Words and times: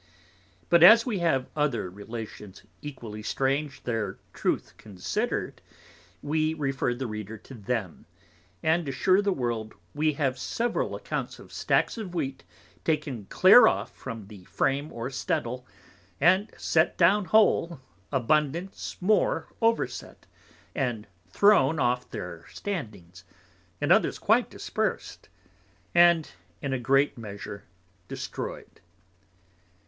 But 0.69 0.81
as 0.81 1.05
we 1.05 1.19
have 1.19 1.47
other 1.55 1.87
Relations 1.87 2.63
equally 2.81 3.21
strange, 3.21 3.83
their 3.83 4.17
Truth 4.33 4.75
considered, 4.75 5.61
we 6.23 6.55
refer 6.55 6.95
the 6.95 7.05
Reader 7.05 7.37
to 7.37 7.53
them, 7.53 8.07
and 8.63 8.89
assure 8.89 9.21
the 9.21 9.31
World 9.31 9.75
we 9.93 10.13
have 10.13 10.39
several 10.39 10.95
Accounts 10.95 11.37
of 11.37 11.53
Stacks 11.53 11.99
of 11.99 12.15
Wheat 12.15 12.43
taken 12.83 13.25
clear 13.25 13.67
off 13.67 13.93
from 13.95 14.25
the 14.25 14.43
Frame 14.45 14.91
or 14.91 15.11
Steddal, 15.11 15.67
and 16.19 16.51
set 16.57 16.97
down 16.97 17.25
whole, 17.25 17.79
abundance 18.11 18.97
more 19.01 19.49
over 19.61 19.85
set, 19.85 20.25
and 20.73 21.05
thrown 21.29 21.77
off 21.77 22.05
from 22.05 22.09
their 22.13 22.45
standings, 22.49 23.23
and 23.79 23.91
others 23.91 24.17
quite 24.17 24.49
dispers'd, 24.49 25.29
and 25.93 26.31
in 26.59 26.73
a 26.73 26.79
great 26.79 27.19
measure 27.19 27.65
destroy'd. 28.07 28.81